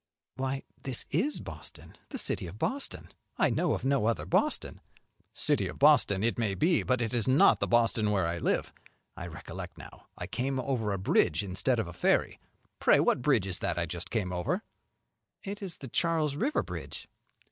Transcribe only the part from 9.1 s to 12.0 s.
I recollect now, I came over a bridge instead of a